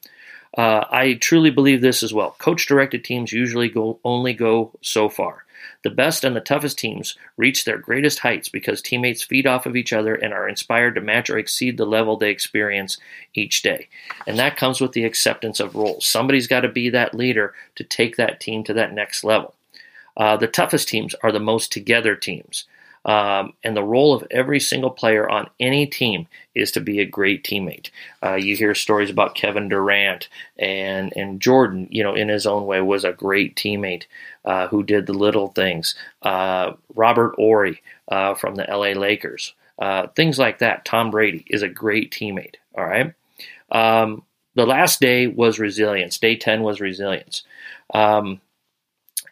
Uh, 0.57 0.85
I 0.89 1.13
truly 1.13 1.51
believe 1.51 1.81
this 1.81 2.01
as 2.01 2.13
well. 2.13 2.35
Coach 2.39 2.65
directed 2.65 3.03
teams 3.03 3.31
usually 3.31 3.69
go 3.69 3.99
only 4.03 4.33
go 4.33 4.71
so 4.81 5.07
far. 5.07 5.43
The 5.83 5.89
best 5.91 6.23
and 6.23 6.35
the 6.35 6.41
toughest 6.41 6.79
teams 6.79 7.15
reach 7.35 7.63
their 7.63 7.77
greatest 7.77 8.19
heights 8.19 8.49
because 8.49 8.81
teammates 8.81 9.21
feed 9.21 9.45
off 9.45 9.67
of 9.67 9.75
each 9.75 9.93
other 9.93 10.15
and 10.15 10.33
are 10.33 10.49
inspired 10.49 10.95
to 10.95 11.01
match 11.01 11.29
or 11.29 11.37
exceed 11.37 11.77
the 11.77 11.85
level 11.85 12.17
they 12.17 12.31
experience 12.31 12.97
each 13.35 13.61
day. 13.61 13.87
And 14.25 14.39
that 14.39 14.57
comes 14.57 14.81
with 14.81 14.93
the 14.93 15.03
acceptance 15.03 15.59
of 15.59 15.75
roles. 15.75 16.07
Somebody's 16.07 16.47
got 16.47 16.61
to 16.61 16.69
be 16.69 16.89
that 16.89 17.13
leader 17.13 17.53
to 17.75 17.83
take 17.83 18.15
that 18.17 18.39
team 18.39 18.63
to 18.63 18.73
that 18.73 18.93
next 18.93 19.23
level. 19.23 19.53
Uh, 20.15 20.35
the 20.35 20.47
toughest 20.47 20.87
teams 20.87 21.13
are 21.21 21.31
the 21.31 21.39
most 21.39 21.71
together 21.71 22.15
teams. 22.15 22.65
Um, 23.07 23.53
and 23.63 23.75
the 23.75 23.83
role 23.83 24.13
of 24.13 24.27
every 24.29 24.59
single 24.59 24.89
player 24.89 25.27
on 25.29 25.49
any 25.61 25.87
team 25.87 26.27
is 26.53 26.71
to 26.73 26.81
be 26.81 26.99
a 26.99 27.05
great 27.05 27.43
teammate. 27.43 27.89
Uh, 28.21 28.35
you 28.35 28.55
hear 28.57 28.75
stories 28.75 29.09
about 29.09 29.33
Kevin 29.33 29.69
Durant 29.69 30.27
and 30.59 31.15
and 31.15 31.39
Jordan, 31.39 31.87
you 31.89 32.03
know, 32.03 32.13
in 32.13 32.27
his 32.27 32.45
own 32.45 32.65
way 32.65 32.81
was 32.81 33.05
a 33.05 33.13
great 33.13 33.55
teammate 33.55 34.03
uh, 34.43 34.67
who 34.67 34.83
did 34.83 35.05
the 35.05 35.13
little 35.13 35.47
things. 35.47 35.95
Uh, 36.21 36.73
Robert 36.93 37.35
Horry 37.35 37.81
uh, 38.09 38.35
from 38.35 38.55
the 38.55 38.69
L.A. 38.69 38.93
Lakers, 38.93 39.53
uh, 39.79 40.07
things 40.07 40.37
like 40.37 40.59
that. 40.59 40.83
Tom 40.83 41.09
Brady 41.09 41.45
is 41.47 41.63
a 41.63 41.69
great 41.69 42.11
teammate. 42.11 42.55
All 42.75 42.85
right. 42.85 43.13
Um, 43.71 44.23
the 44.55 44.65
last 44.65 44.99
day 44.99 45.27
was 45.27 45.59
resilience. 45.59 46.17
Day 46.17 46.35
ten 46.35 46.61
was 46.61 46.81
resilience. 46.81 47.43
Um, 47.93 48.41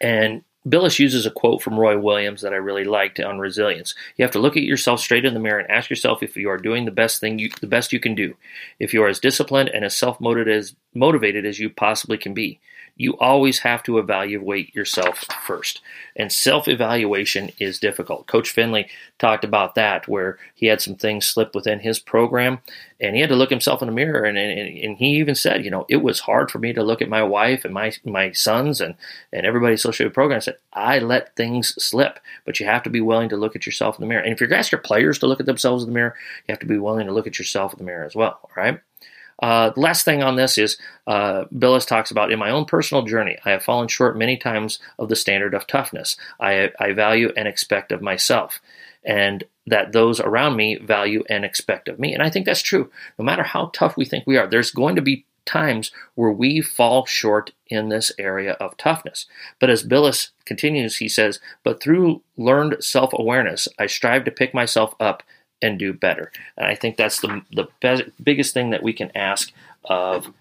and 0.00 0.44
Bilas 0.66 0.98
uses 0.98 1.24
a 1.24 1.30
quote 1.30 1.62
from 1.62 1.78
Roy 1.78 1.96
Williams 1.96 2.42
that 2.42 2.52
I 2.52 2.56
really 2.56 2.84
liked 2.84 3.20
on 3.20 3.38
resilience. 3.38 3.94
You 4.16 4.24
have 4.24 4.32
to 4.32 4.40
look 4.40 4.56
at 4.56 4.64
yourself 4.64 5.00
straight 5.00 5.24
in 5.24 5.32
the 5.32 5.40
mirror 5.40 5.60
and 5.60 5.70
ask 5.70 5.88
yourself 5.88 6.22
if 6.22 6.36
you 6.36 6.50
are 6.50 6.58
doing 6.58 6.84
the 6.84 6.90
best 6.90 7.20
thing 7.20 7.38
you, 7.38 7.50
the 7.60 7.68
best 7.68 7.92
you 7.92 8.00
can 8.00 8.16
do. 8.16 8.34
If 8.80 8.92
you 8.92 9.02
are 9.04 9.08
as 9.08 9.20
disciplined 9.20 9.68
and 9.68 9.84
as 9.84 9.96
self-motivated 9.96 10.52
as 10.52 10.74
motivated 10.92 11.46
as 11.46 11.60
you 11.60 11.70
possibly 11.70 12.18
can 12.18 12.34
be 12.34 12.58
you 12.96 13.16
always 13.18 13.58
have 13.60 13.82
to 13.82 13.98
evaluate 13.98 14.74
yourself 14.74 15.24
first. 15.46 15.82
And 16.16 16.32
self 16.32 16.66
evaluation 16.66 17.50
is 17.58 17.78
difficult. 17.78 18.26
Coach 18.26 18.50
Finley 18.50 18.88
talked 19.18 19.44
about 19.44 19.74
that, 19.74 20.08
where 20.08 20.38
he 20.54 20.66
had 20.66 20.80
some 20.80 20.96
things 20.96 21.26
slip 21.26 21.54
within 21.54 21.80
his 21.80 21.98
program 21.98 22.60
and 22.98 23.14
he 23.14 23.20
had 23.20 23.28
to 23.28 23.36
look 23.36 23.50
himself 23.50 23.82
in 23.82 23.86
the 23.86 23.94
mirror. 23.94 24.24
And, 24.24 24.38
and, 24.38 24.78
and 24.78 24.96
he 24.96 25.18
even 25.18 25.34
said, 25.34 25.64
you 25.64 25.70
know, 25.70 25.84
it 25.90 25.96
was 25.96 26.20
hard 26.20 26.50
for 26.50 26.58
me 26.58 26.72
to 26.72 26.82
look 26.82 27.02
at 27.02 27.10
my 27.10 27.22
wife 27.22 27.64
and 27.66 27.74
my, 27.74 27.92
my 28.04 28.32
sons 28.32 28.80
and, 28.80 28.94
and 29.30 29.44
everybody 29.44 29.74
associated 29.74 30.06
with 30.06 30.12
the 30.12 30.14
program. 30.14 30.36
I 30.38 30.40
said, 30.40 30.56
I 30.72 30.98
let 30.98 31.36
things 31.36 31.74
slip, 31.82 32.18
but 32.46 32.58
you 32.58 32.66
have 32.66 32.82
to 32.84 32.90
be 32.90 33.02
willing 33.02 33.28
to 33.28 33.36
look 33.36 33.54
at 33.54 33.66
yourself 33.66 33.98
in 33.98 34.00
the 34.00 34.08
mirror. 34.08 34.22
And 34.22 34.32
if 34.32 34.40
you're 34.40 34.48
going 34.48 34.56
to 34.56 34.60
ask 34.60 34.72
your 34.72 34.80
players 34.80 35.18
to 35.18 35.26
look 35.26 35.40
at 35.40 35.46
themselves 35.46 35.82
in 35.82 35.90
the 35.90 35.94
mirror, 35.94 36.14
you 36.48 36.52
have 36.52 36.60
to 36.60 36.66
be 36.66 36.78
willing 36.78 37.06
to 37.06 37.12
look 37.12 37.26
at 37.26 37.38
yourself 37.38 37.74
in 37.74 37.78
the 37.78 37.84
mirror 37.84 38.06
as 38.06 38.14
well. 38.14 38.40
All 38.42 38.50
right. 38.56 38.80
Uh, 39.42 39.70
last 39.76 40.04
thing 40.04 40.22
on 40.22 40.36
this 40.36 40.56
is 40.56 40.78
uh, 41.06 41.44
Bilas 41.54 41.86
talks 41.86 42.10
about 42.10 42.32
in 42.32 42.38
my 42.38 42.50
own 42.50 42.64
personal 42.64 43.04
journey, 43.04 43.36
I 43.44 43.50
have 43.50 43.62
fallen 43.62 43.88
short 43.88 44.16
many 44.16 44.36
times 44.36 44.78
of 44.98 45.08
the 45.08 45.16
standard 45.16 45.54
of 45.54 45.66
toughness 45.66 46.16
I, 46.40 46.70
I 46.80 46.92
value 46.92 47.32
and 47.36 47.46
expect 47.46 47.92
of 47.92 48.00
myself, 48.00 48.60
and 49.04 49.44
that 49.66 49.92
those 49.92 50.20
around 50.20 50.56
me 50.56 50.76
value 50.76 51.22
and 51.28 51.44
expect 51.44 51.88
of 51.88 51.98
me. 51.98 52.14
And 52.14 52.22
I 52.22 52.30
think 52.30 52.46
that's 52.46 52.62
true. 52.62 52.90
No 53.18 53.24
matter 53.24 53.42
how 53.42 53.70
tough 53.74 53.96
we 53.96 54.04
think 54.04 54.26
we 54.26 54.38
are, 54.38 54.46
there's 54.46 54.70
going 54.70 54.96
to 54.96 55.02
be 55.02 55.26
times 55.44 55.92
where 56.14 56.30
we 56.30 56.60
fall 56.60 57.06
short 57.06 57.52
in 57.68 57.88
this 57.88 58.12
area 58.18 58.52
of 58.54 58.76
toughness. 58.76 59.26
But 59.58 59.70
as 59.70 59.84
Bilas 59.84 60.30
continues, 60.44 60.96
he 60.96 61.08
says, 61.08 61.40
But 61.62 61.82
through 61.82 62.22
learned 62.36 62.76
self 62.80 63.12
awareness, 63.12 63.68
I 63.78 63.86
strive 63.86 64.24
to 64.24 64.30
pick 64.30 64.52
myself 64.52 64.94
up 65.00 65.22
and 65.62 65.78
do 65.78 65.92
better. 65.92 66.32
And 66.56 66.66
I 66.66 66.74
think 66.74 66.96
that's 66.96 67.20
the 67.20 67.42
the 67.52 67.68
be- 67.80 68.12
biggest 68.22 68.54
thing 68.54 68.70
that 68.70 68.82
we 68.82 68.92
can 68.92 69.10
ask 69.16 69.52
of 69.84 70.32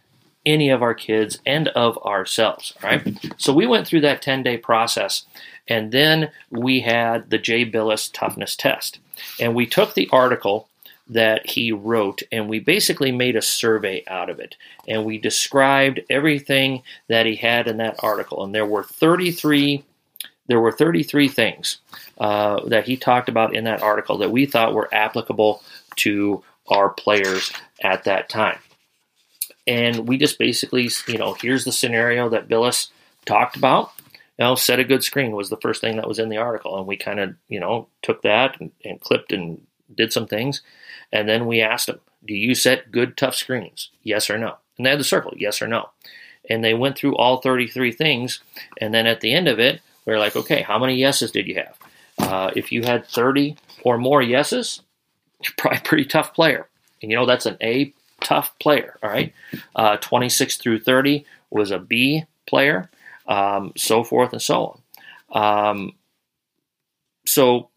any 0.46 0.70
of 0.70 0.84
our 0.84 0.94
kids 0.94 1.40
and 1.46 1.68
of 1.70 1.98
ourselves. 2.00 2.74
Right. 2.84 3.18
So 3.38 3.54
we 3.54 3.68
went 3.68 3.88
through 3.88 4.02
that 4.02 4.22
ten 4.22 4.44
day 4.44 4.58
process, 4.58 5.26
and 5.68 5.92
then 5.92 6.32
we 6.50 6.82
had 6.82 7.30
the 7.30 7.38
Jay 7.38 7.70
Bilas 7.70 8.12
toughness 8.14 8.56
test, 8.56 9.00
and 9.40 9.56
we 9.56 9.66
took 9.66 9.94
the 9.94 10.10
article 10.12 10.68
that 11.08 11.48
he 11.48 11.72
wrote 11.72 12.24
and 12.32 12.50
we 12.50 12.60
basically 12.60 13.12
made 13.12 13.36
a 13.36 13.42
survey 13.42 14.04
out 14.08 14.30
of 14.30 14.40
it 14.40 14.56
and 14.88 15.06
we 15.06 15.20
described 15.20 16.00
everything 16.10 16.82
that 17.08 17.28
he 17.28 17.36
had 17.36 17.68
in 17.68 17.78
that 17.78 17.96
article 18.00 18.44
and 18.44 18.56
there 18.56 18.66
were 18.66 18.84
33 18.84 19.84
there 20.48 20.60
were 20.60 20.72
33 20.72 21.28
things 21.28 21.78
uh, 22.20 22.64
that 22.68 22.86
he 22.86 22.98
talked 22.98 23.30
about 23.30 23.56
in 23.56 23.64
that 23.64 23.82
article 23.82 24.18
that 24.20 24.32
we 24.32 24.46
thought 24.46 24.74
were 24.74 24.94
applicable 24.94 25.62
to 25.98 26.44
our 26.68 26.90
players 26.90 27.52
at 27.82 28.04
that 28.04 28.30
time. 28.30 28.60
And 29.68 30.08
we 30.08 30.18
just 30.18 30.38
basically, 30.38 30.90
you 31.08 31.18
know, 31.18 31.34
here's 31.34 31.66
the 31.66 31.72
scenario 31.72 32.30
that 32.30 32.48
Bilas 32.48 32.90
talked 33.26 33.58
about. 33.58 33.92
You 34.38 34.46
know, 34.46 34.56
set 34.56 34.80
a 34.80 34.84
good 34.84 35.04
screen 35.04 35.32
was 35.32 35.50
the 35.50 35.58
first 35.58 35.82
thing 35.82 35.96
that 35.96 36.08
was 36.08 36.20
in 36.20 36.30
the 36.30 36.38
article. 36.38 36.78
And 36.78 36.86
we 36.86 36.98
kind 36.98 37.20
of, 37.20 37.36
you 37.48 37.60
know, 37.60 37.88
took 38.02 38.22
that 38.22 38.60
and, 38.60 38.72
and 38.84 39.02
clipped 39.02 39.32
and 39.32 39.66
did 39.94 40.14
some 40.14 40.28
things. 40.28 40.62
And 41.12 41.28
then 41.28 41.48
we 41.48 41.62
asked 41.62 41.88
them, 41.88 42.00
do 42.26 42.34
you 42.34 42.54
set 42.54 42.92
good, 42.92 43.18
tough 43.18 43.36
screens? 43.36 43.90
Yes 44.04 44.30
or 44.30 44.38
no? 44.38 44.56
And 44.78 44.86
they 44.86 44.92
had 44.92 45.00
the 45.00 45.06
circle, 45.06 45.34
yes 45.36 45.62
or 45.62 45.68
no. 45.68 45.90
And 46.50 46.64
they 46.64 46.74
went 46.74 46.98
through 46.98 47.16
all 47.16 47.42
33 47.42 47.92
things. 47.92 48.42
And 48.80 48.94
then 48.94 49.08
at 49.08 49.22
the 49.22 49.34
end 49.34 49.48
of 49.48 49.60
it, 49.60 49.82
we 50.06 50.14
are 50.14 50.20
like, 50.20 50.36
okay, 50.36 50.62
how 50.62 50.80
many 50.80 50.96
yeses 50.96 51.32
did 51.32 51.48
you 51.48 51.56
have? 51.56 51.78
Uh, 52.18 52.52
if 52.56 52.72
you 52.72 52.84
had 52.84 53.08
30 53.08 53.58
or 53.84 53.98
more 53.98 54.22
yeses, 54.22 54.82
you're 55.44 55.54
probably 55.58 55.80
a 55.80 55.82
pretty 55.82 56.06
tough 56.06 56.34
player. 56.34 56.68
And 57.02 57.12
you 57.12 57.18
know, 57.18 57.26
that's 57.26 57.46
an 57.46 57.58
A 57.62 57.94
tough 58.22 58.58
player, 58.60 58.98
all 59.04 59.10
right? 59.10 59.34
Uh, 59.76 59.98
26 59.98 60.58
through 60.58 60.80
30 60.80 61.26
was 61.50 61.72
a 61.72 61.80
B 61.80 62.24
player, 62.48 62.90
um, 63.28 63.74
so 63.76 64.04
forth 64.04 64.32
and 64.34 64.42
so 64.42 64.80
on. 65.32 65.70
Um, 65.74 65.92
so, 67.26 67.70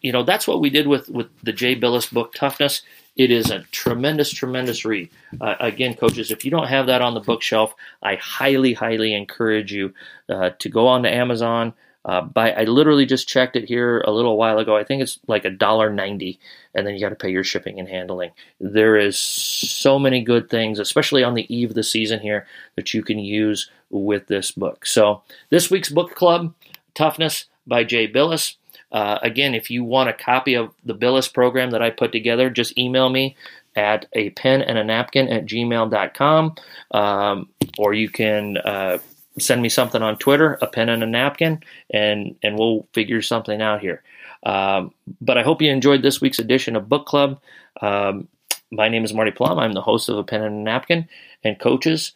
you 0.00 0.12
know, 0.12 0.22
that's 0.22 0.46
what 0.46 0.60
we 0.60 0.70
did 0.70 0.86
with, 0.86 1.08
with 1.08 1.28
the 1.42 1.52
Jay 1.52 1.78
Bilas 1.78 2.12
book, 2.12 2.34
Toughness. 2.34 2.82
It 3.16 3.30
is 3.30 3.50
a 3.50 3.60
tremendous, 3.70 4.32
tremendous 4.32 4.84
read. 4.84 5.08
Uh, 5.40 5.54
again, 5.60 5.94
coaches, 5.94 6.30
if 6.30 6.44
you 6.44 6.50
don't 6.50 6.66
have 6.66 6.86
that 6.88 7.00
on 7.00 7.14
the 7.14 7.20
bookshelf, 7.20 7.74
I 8.02 8.16
highly, 8.16 8.72
highly 8.74 9.14
encourage 9.14 9.72
you 9.72 9.94
uh, 10.28 10.50
to 10.58 10.68
go 10.68 10.88
on 10.88 11.04
to 11.04 11.14
Amazon. 11.14 11.74
Uh, 12.04 12.20
buy, 12.20 12.52
I 12.52 12.64
literally 12.64 13.06
just 13.06 13.28
checked 13.28 13.56
it 13.56 13.66
here 13.66 14.00
a 14.00 14.10
little 14.10 14.36
while 14.36 14.58
ago. 14.58 14.76
I 14.76 14.84
think 14.84 15.00
it's 15.00 15.18
like 15.26 15.46
a 15.46 15.50
dollar 15.50 15.90
ninety, 15.90 16.38
and 16.74 16.86
then 16.86 16.92
you 16.92 17.00
got 17.00 17.10
to 17.10 17.14
pay 17.14 17.30
your 17.30 17.44
shipping 17.44 17.78
and 17.78 17.88
handling. 17.88 18.32
There 18.60 18.98
is 18.98 19.16
so 19.16 19.98
many 19.98 20.22
good 20.22 20.50
things, 20.50 20.78
especially 20.78 21.24
on 21.24 21.32
the 21.32 21.46
eve 21.54 21.70
of 21.70 21.76
the 21.76 21.82
season 21.82 22.20
here, 22.20 22.46
that 22.76 22.92
you 22.92 23.02
can 23.02 23.18
use 23.18 23.70
with 23.88 24.26
this 24.26 24.50
book. 24.50 24.84
So 24.84 25.22
this 25.48 25.70
week's 25.70 25.88
book 25.88 26.14
club, 26.14 26.52
Toughness 26.94 27.46
by 27.66 27.84
Jay 27.84 28.06
Bilas. 28.06 28.56
Uh, 28.94 29.18
again, 29.22 29.54
if 29.56 29.70
you 29.70 29.82
want 29.82 30.08
a 30.08 30.12
copy 30.12 30.54
of 30.54 30.72
the 30.84 30.94
Bilas 30.94 31.30
program 31.30 31.72
that 31.72 31.82
I 31.82 31.90
put 31.90 32.12
together, 32.12 32.48
just 32.48 32.78
email 32.78 33.10
me 33.10 33.36
at 33.74 34.06
a 34.12 34.30
pen 34.30 34.62
and 34.62 34.78
a 34.78 34.84
napkin 34.84 35.28
at 35.28 35.46
gmail.com. 35.46 36.54
Um, 36.92 37.48
or 37.76 37.92
you 37.92 38.08
can 38.08 38.56
uh, 38.58 38.98
send 39.40 39.60
me 39.62 39.68
something 39.68 40.00
on 40.00 40.16
Twitter, 40.16 40.58
a 40.62 40.68
pen 40.68 40.88
and 40.88 41.02
a 41.02 41.06
napkin, 41.06 41.60
and, 41.90 42.36
and 42.44 42.56
we'll 42.56 42.86
figure 42.94 43.20
something 43.20 43.60
out 43.60 43.80
here. 43.80 44.04
Um, 44.46 44.94
but 45.20 45.38
I 45.38 45.42
hope 45.42 45.60
you 45.60 45.72
enjoyed 45.72 46.02
this 46.02 46.20
week's 46.20 46.38
edition 46.38 46.76
of 46.76 46.88
Book 46.88 47.06
Club. 47.06 47.40
Um, 47.82 48.28
my 48.70 48.88
name 48.88 49.04
is 49.04 49.12
Marty 49.12 49.32
Plum. 49.32 49.58
I'm 49.58 49.72
the 49.72 49.80
host 49.80 50.08
of 50.08 50.18
A 50.18 50.22
Pen 50.22 50.42
and 50.42 50.54
a 50.56 50.60
Napkin. 50.60 51.08
And 51.42 51.58
coaches, 51.58 52.12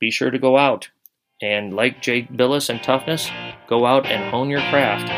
be 0.00 0.10
sure 0.10 0.32
to 0.32 0.38
go 0.40 0.56
out 0.58 0.88
and, 1.40 1.74
like 1.74 2.02
Jay 2.02 2.22
Bilas 2.22 2.68
and 2.68 2.82
Toughness, 2.82 3.30
go 3.68 3.86
out 3.86 4.06
and 4.06 4.30
hone 4.30 4.50
your 4.50 4.60
craft 4.70 5.08